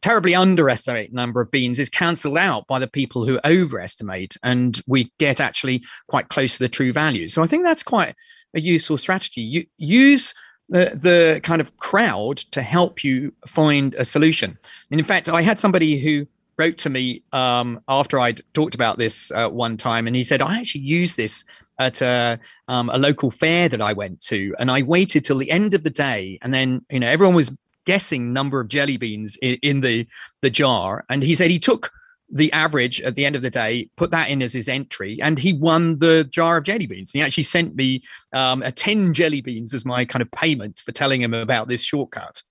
[0.01, 4.81] terribly underestimate the number of beans is cancelled out by the people who overestimate and
[4.87, 7.27] we get actually quite close to the true value.
[7.27, 8.15] So i think that's quite
[8.53, 9.41] a useful strategy.
[9.41, 10.33] You use
[10.69, 14.57] the the kind of crowd to help you find a solution.
[14.91, 18.97] And in fact i had somebody who wrote to me um, after i'd talked about
[18.97, 21.45] this uh, one time and he said i actually use this
[21.79, 25.51] at a, um, a local fair that I went to, and I waited till the
[25.51, 27.55] end of the day, and then you know everyone was
[27.85, 30.07] guessing number of jelly beans in, in the
[30.41, 31.91] the jar, and he said he took
[32.29, 35.39] the average at the end of the day, put that in as his entry, and
[35.39, 37.13] he won the jar of jelly beans.
[37.13, 38.03] And He actually sent me
[38.33, 41.83] um, a 10 jelly beans as my kind of payment for telling him about this
[41.83, 42.41] shortcut.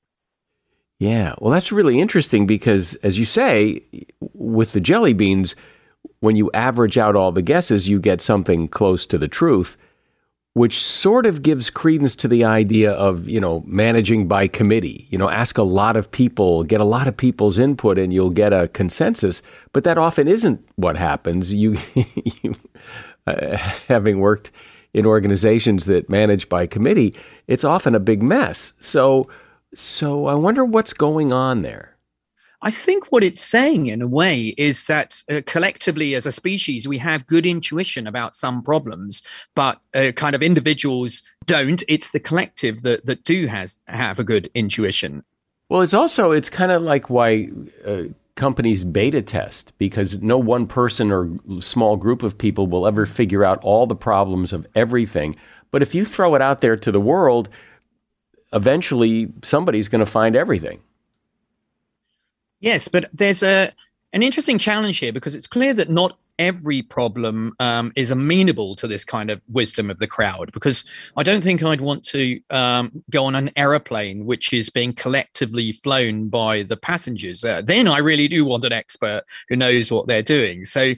[0.99, 3.83] Yeah, well, that's really interesting because, as you say,
[4.33, 5.55] with the jelly beans,
[6.21, 9.77] when you average out all the guesses, you get something close to the truth
[10.57, 15.07] which sort of gives credence to the idea of, you know, managing by committee.
[15.11, 18.31] You know, ask a lot of people, get a lot of people's input and you'll
[18.31, 19.43] get a consensus,
[19.75, 21.53] but that often isn't what happens.
[21.53, 21.77] You,
[22.43, 22.55] you
[23.27, 24.51] uh, having worked
[24.95, 27.15] in organizations that manage by committee,
[27.49, 28.73] it's often a big mess.
[28.81, 29.29] So
[29.75, 31.96] so I wonder what's going on there.
[32.63, 36.89] I think what it's saying in a way is that uh, collectively as a species,
[36.89, 39.23] we have good intuition about some problems,
[39.55, 41.83] but uh, kind of individuals don't.
[41.89, 45.23] It's the collective that, that do has have a good intuition.
[45.69, 47.51] Well, it's also, it's kind of like why
[47.85, 48.05] uh,
[48.37, 51.31] companies beta test because no one person or
[51.61, 55.35] small group of people will ever figure out all the problems of everything.
[55.73, 57.49] But if you throw it out there to the world,
[58.53, 60.81] eventually somebody's going to find everything.
[62.67, 63.73] Yes, but there's a
[64.13, 68.89] an interesting challenge here because it's clear that not every problem um, is amenable to
[68.89, 70.51] this kind of wisdom of the crowd.
[70.53, 70.83] Because
[71.17, 75.71] I don't think I'd want to um, go on an aeroplane which is being collectively
[75.71, 77.45] flown by the passengers.
[77.45, 80.65] Uh, then I really do want an expert who knows what they're doing.
[80.65, 80.93] So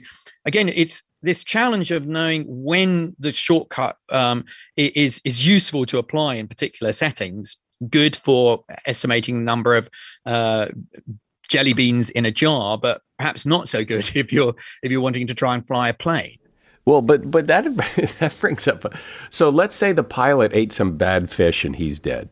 [0.45, 4.43] again, it's this challenge of knowing when the shortcut um,
[4.75, 9.89] is is useful to apply in particular settings good for estimating the number of
[10.25, 10.67] uh,
[11.49, 15.27] jelly beans in a jar, but perhaps not so good if you're if you're wanting
[15.27, 16.37] to try and fly a plane.
[16.85, 17.65] Well, but but that
[18.19, 18.93] that brings up.
[19.29, 22.29] So let's say the pilot ate some bad fish and he's dead,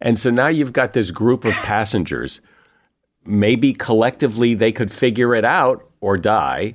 [0.00, 2.40] and so now you've got this group of passengers.
[3.24, 6.74] Maybe collectively they could figure it out or die,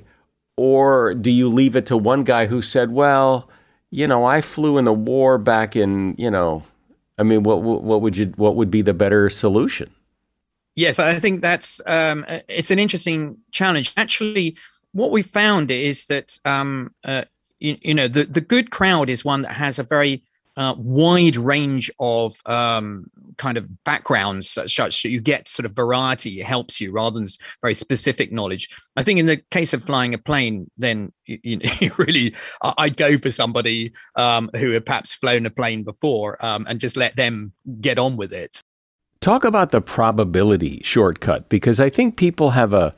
[0.56, 3.48] or do you leave it to one guy who said, "Well,
[3.90, 6.64] you know, I flew in the war back in you know."
[7.18, 9.90] I mean, what what would you what would be the better solution?
[10.74, 13.92] Yes, I think that's um, it's an interesting challenge.
[13.96, 14.56] Actually,
[14.92, 17.24] what we found is that um, uh,
[17.60, 20.22] you, you, know the the good crowd is one that has a very
[20.56, 26.40] uh, wide range of um, kind of backgrounds, such, that you get sort of variety.
[26.40, 27.28] It helps you rather than
[27.60, 28.68] very specific knowledge.
[28.96, 31.38] I think in the case of flying a plane, then you,
[31.80, 36.66] you really I'd go for somebody um, who had perhaps flown a plane before um,
[36.68, 38.62] and just let them get on with it.
[39.22, 42.92] Talk about the probability shortcut because I think people have a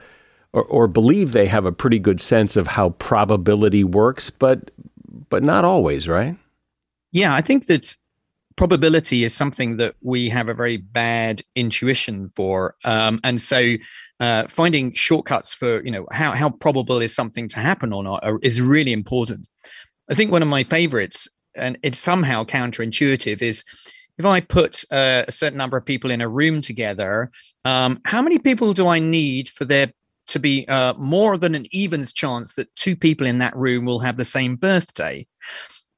[0.55, 4.70] or, or, believe they have a pretty good sense of how probability works, but
[5.29, 6.37] but not always, right?
[7.12, 7.95] Yeah, I think that
[8.57, 13.75] probability is something that we have a very bad intuition for, um, and so
[14.18, 18.25] uh, finding shortcuts for you know how how probable is something to happen or not
[18.25, 19.47] are, is really important.
[20.09, 23.62] I think one of my favorites, and it's somehow counterintuitive, is
[24.19, 27.31] if I put a certain number of people in a room together,
[27.65, 29.93] um, how many people do I need for there
[30.27, 34.01] to be uh, more than an evens chance that two people in that room will
[34.01, 35.27] have the same birthday?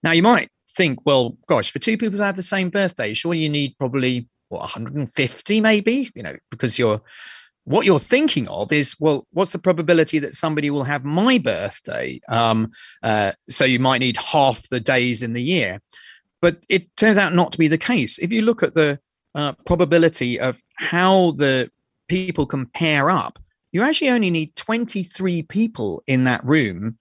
[0.03, 3.35] Now, you might think, well, gosh, for two people to have the same birthday, sure,
[3.35, 7.01] you need probably what 150, maybe, you know, because you're
[7.65, 12.21] what you're thinking of is well what's the probability that somebody will have my birthday?
[12.29, 12.71] Um,
[13.03, 15.81] uh, so you might need half the days in the year
[16.41, 18.19] but it turns out not to be the case.
[18.19, 18.99] If you look at the
[19.35, 21.71] uh, probability of how the
[22.09, 23.39] people can pair up,
[23.73, 26.99] you actually only need 23 people in that room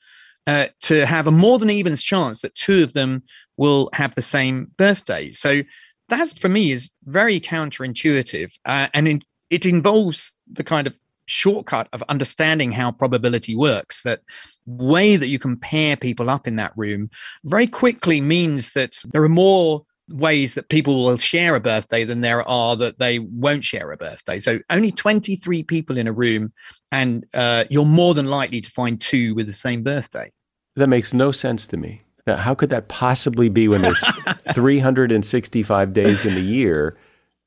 [0.47, 3.23] uh, to have a more than evens chance that two of them
[3.57, 5.31] will have the same birthday.
[5.31, 5.61] So
[6.09, 10.95] that for me is very counterintuitive, uh, and in, it involves the kind of
[11.25, 14.21] shortcut of understanding how probability works that
[14.65, 17.09] way that you can pair people up in that room
[17.43, 22.21] very quickly means that there are more ways that people will share a birthday than
[22.21, 24.39] there are that they won't share a birthday.
[24.39, 26.53] So only 23 people in a room
[26.91, 30.29] and uh, you're more than likely to find two with the same birthday.
[30.75, 32.01] That makes no sense to me.
[32.27, 34.03] Now, how could that possibly be when there's
[34.53, 36.97] 365 days in the year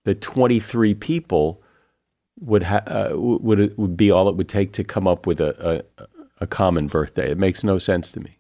[0.04, 1.62] the 23 people
[2.40, 5.82] would ha- uh, would would be all it would take to come up with a,
[5.98, 6.06] a,
[6.40, 7.30] a common birthday.
[7.30, 8.32] It makes no sense to me.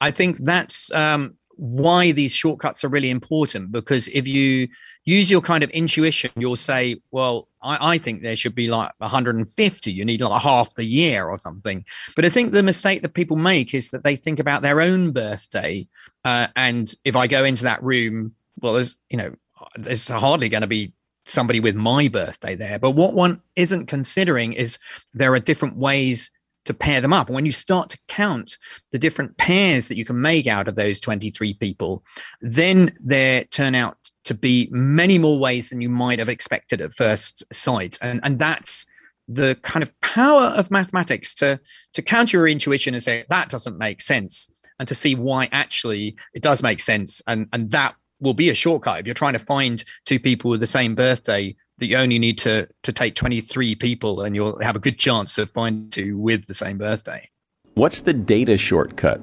[0.00, 4.68] I think that's um, why these shortcuts are really important because if you
[5.04, 8.92] use your kind of intuition, you'll say, well, I, I, think there should be like
[8.98, 9.92] 150.
[9.92, 11.84] You need like half the year or something.
[12.14, 15.10] But I think the mistake that people make is that they think about their own
[15.10, 15.88] birthday.
[16.24, 19.34] Uh, and if I go into that room, well, there's, you know,
[19.76, 20.92] there's hardly going to be
[21.28, 22.78] somebody with my birthday there.
[22.78, 24.78] But what one isn't considering is
[25.12, 26.30] there are different ways
[26.64, 27.28] to pair them up.
[27.28, 28.58] And when you start to count
[28.92, 32.04] the different pairs that you can make out of those 23 people,
[32.42, 36.92] then there turn out to be many more ways than you might have expected at
[36.92, 37.96] first sight.
[38.02, 38.84] And, and that's
[39.26, 41.58] the kind of power of mathematics to,
[41.94, 44.52] to counter your intuition and say, that doesn't make sense.
[44.78, 47.22] And to see why actually it does make sense.
[47.26, 49.00] And, and that will be a shortcut.
[49.00, 52.38] If you're trying to find two people with the same birthday, that you only need
[52.38, 56.46] to to take 23 people and you'll have a good chance of finding two with
[56.46, 57.28] the same birthday.
[57.74, 59.22] What's the data shortcut?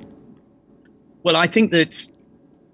[1.23, 2.09] Well, I think that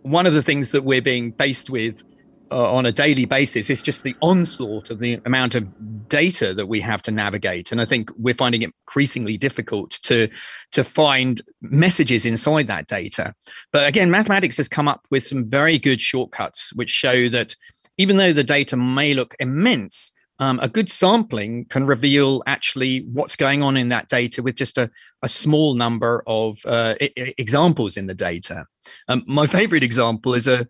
[0.03, 2.03] one of the things that we're being faced with
[2.51, 5.67] uh, on a daily basis is just the onslaught of the amount of
[6.07, 10.27] data that we have to navigate and i think we're finding it increasingly difficult to
[10.71, 13.33] to find messages inside that data
[13.71, 17.55] but again mathematics has come up with some very good shortcuts which show that
[17.97, 23.35] even though the data may look immense, um, a good sampling can reveal actually what's
[23.35, 24.89] going on in that data with just a,
[25.21, 28.65] a small number of uh, I- examples in the data.
[29.07, 30.67] Um, my favorite example is a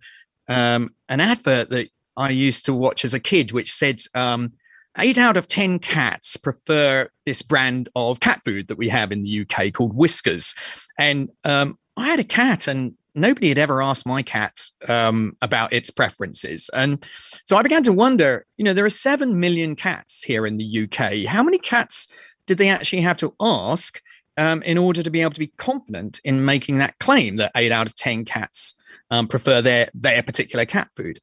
[0.52, 4.54] um, an advert that I used to watch as a kid, which said um,
[4.98, 9.24] eight out of 10 cats prefer this brand of cat food that we have in
[9.24, 10.56] the UK called Whiskas.
[10.98, 15.72] And um, I had a cat, and nobody had ever asked my cat um, about
[15.72, 16.70] its preferences.
[16.74, 17.04] And
[17.46, 20.84] so I began to wonder, you know, there are 7 million cats here in the
[20.84, 21.26] UK.
[21.30, 22.12] How many cats
[22.46, 24.02] did they actually have to ask
[24.36, 27.72] um, in order to be able to be confident in making that claim that eight
[27.72, 28.76] out of 10 cats
[29.12, 31.20] um, prefer their, their particular cat food?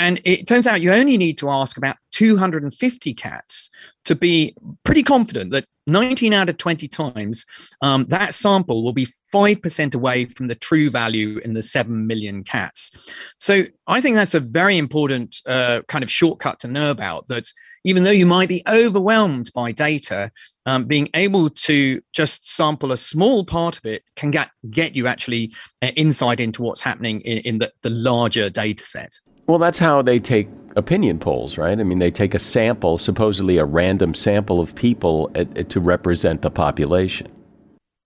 [0.00, 3.70] And it turns out you only need to ask about 250 cats
[4.04, 4.54] to be
[4.84, 7.46] pretty confident that 19 out of 20 times
[7.82, 12.44] um, that sample will be 5% away from the true value in the 7 million
[12.44, 12.96] cats.
[13.38, 17.48] So I think that's a very important uh, kind of shortcut to know about that
[17.84, 20.30] even though you might be overwhelmed by data,
[20.66, 25.06] um, being able to just sample a small part of it can get, get you
[25.06, 25.52] actually
[25.82, 29.18] uh, insight into what's happening in, in the, the larger data set.
[29.46, 31.78] Well, that's how they take opinion polls, right?
[31.78, 35.80] I mean, they take a sample, supposedly a random sample of people at, at, to
[35.80, 37.28] represent the population.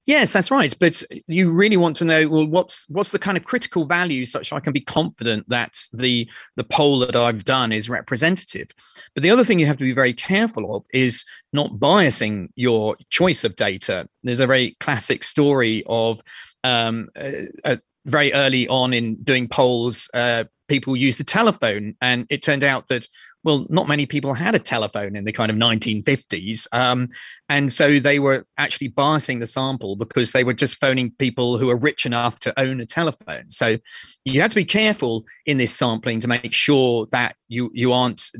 [0.05, 0.75] Yes, that's right.
[0.81, 4.53] But you really want to know well, what's what's the kind of critical value such
[4.53, 8.69] I can be confident that the the poll that I've done is representative.
[9.15, 12.97] But the other thing you have to be very careful of is not biasing your
[13.11, 14.09] choice of data.
[14.25, 16.21] There's a very classic story of
[16.65, 17.09] um,
[18.05, 22.89] very early on in doing polls, uh, people used the telephone, and it turned out
[22.89, 23.07] that
[23.45, 26.67] well, not many people had a telephone in the kind of 1950s.
[26.73, 27.09] Um,
[27.49, 31.69] and so they were actually biasing the sample because they were just phoning people who
[31.71, 33.51] are rich enough to own a telephone.
[33.51, 33.79] So
[34.25, 38.31] you have to be careful in this sampling to make sure that you, you aren't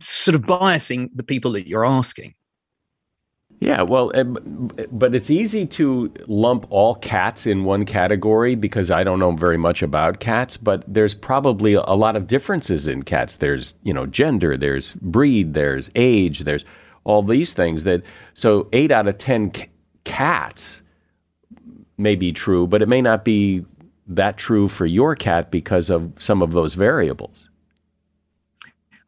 [0.00, 2.34] sort of biasing the people that you're asking.
[3.64, 4.24] Yeah, well, eh,
[4.92, 9.56] but it's easy to lump all cats in one category because I don't know very
[9.56, 13.36] much about cats, but there's probably a lot of differences in cats.
[13.36, 16.66] There's, you know, gender, there's breed, there's age, there's
[17.04, 18.02] all these things that
[18.34, 19.66] so 8 out of 10 c-
[20.04, 20.82] cats
[21.96, 23.64] may be true, but it may not be
[24.06, 27.48] that true for your cat because of some of those variables.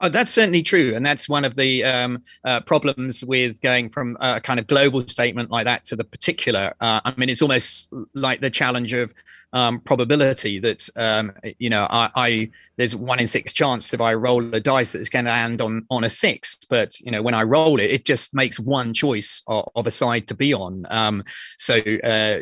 [0.01, 4.17] Oh, that's certainly true, and that's one of the um, uh, problems with going from
[4.21, 6.75] a kind of global statement like that to the particular.
[6.81, 9.15] Uh, I mean, it's almost like the challenge of
[9.57, 14.13] um, probability that um, you know I, I, there's one in six chance if I
[14.13, 17.23] roll a dice that it's going to land on on a six, but you know
[17.23, 20.53] when I roll it, it just makes one choice of, of a side to be
[20.53, 20.87] on.
[20.91, 21.25] Um,
[21.57, 22.39] so uh,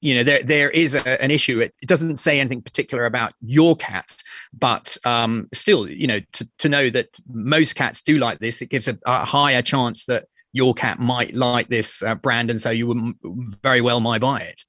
[0.00, 1.60] you know there there is a, an issue.
[1.60, 4.16] It, it, doesn't say anything particular about your cat,
[4.52, 8.70] but um, still, you know to, to know that most cats do like this, it
[8.70, 12.70] gives a, a higher chance that your cat might like this uh, brand, and so
[12.70, 13.14] you would
[13.62, 14.64] very well might buy it.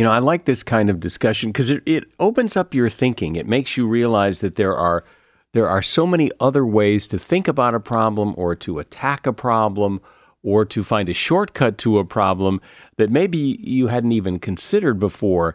[0.00, 3.36] You know, I like this kind of discussion because it, it opens up your thinking.
[3.36, 5.04] It makes you realize that there are
[5.52, 9.32] there are so many other ways to think about a problem or to attack a
[9.34, 10.00] problem
[10.42, 12.62] or to find a shortcut to a problem
[12.96, 15.54] that maybe you hadn't even considered before.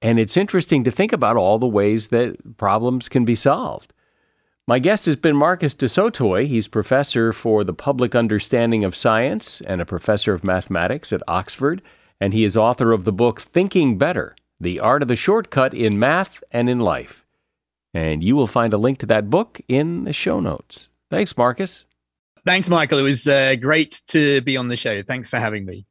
[0.00, 3.92] And it's interesting to think about all the ways that problems can be solved.
[4.66, 6.46] My guest has been Marcus du Sautoy.
[6.46, 11.82] He's professor for the public understanding of science and a professor of mathematics at Oxford,
[12.22, 15.98] and he is author of the book Thinking Better The Art of the Shortcut in
[15.98, 17.26] Math and in Life.
[17.94, 20.90] And you will find a link to that book in the show notes.
[21.10, 21.84] Thanks, Marcus.
[22.46, 23.00] Thanks, Michael.
[23.00, 25.02] It was uh, great to be on the show.
[25.02, 25.84] Thanks for having me.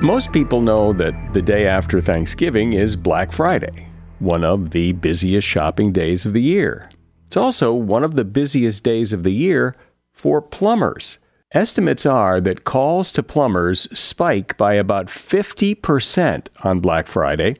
[0.00, 3.88] Most people know that the day after Thanksgiving is Black Friday,
[4.20, 6.88] one of the busiest shopping days of the year.
[7.26, 9.76] It's also one of the busiest days of the year
[10.14, 11.18] for plumbers.
[11.52, 17.56] Estimates are that calls to plumbers spike by about 50% on Black Friday.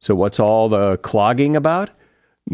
[0.00, 1.88] So, what's all the clogging about?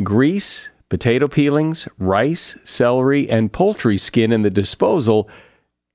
[0.04, 5.28] Grease, potato peelings, rice, celery, and poultry skin in the disposal,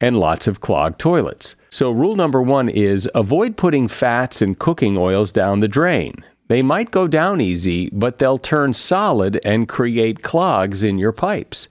[0.02, 1.56] and lots of clogged toilets.
[1.70, 6.26] So, rule number one is avoid putting fats and cooking oils down the drain.
[6.50, 11.70] They might go down easy, but they'll turn solid and create clogs in your pipes.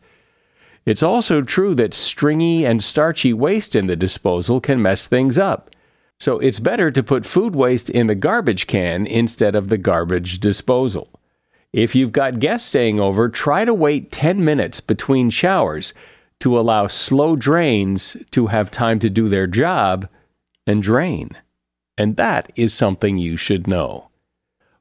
[0.85, 5.71] It's also true that stringy and starchy waste in the disposal can mess things up.
[6.19, 10.39] So it's better to put food waste in the garbage can instead of the garbage
[10.39, 11.09] disposal.
[11.73, 15.95] If you've got guests staying over, try to wait 10 minutes between showers
[16.41, 20.09] to allow slow drains to have time to do their job
[20.67, 21.31] and drain.
[21.97, 24.11] And that is something you should know.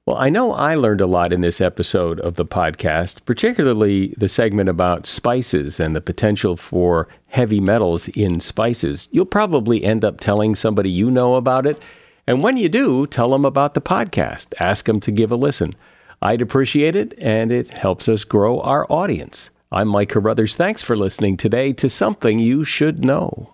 [0.08, 4.28] Well, I know I learned a lot in this episode of the podcast, particularly the
[4.28, 9.10] segment about spices and the potential for heavy metals in spices.
[9.12, 11.80] You'll probably end up telling somebody you know about it.
[12.26, 14.56] And when you do, tell them about the podcast.
[14.60, 15.76] Ask them to give a listen.
[16.20, 19.52] I'd appreciate it, and it helps us grow our audience.
[19.72, 20.56] I'm Mike Carruthers.
[20.56, 23.54] Thanks for listening today to Something You Should Know.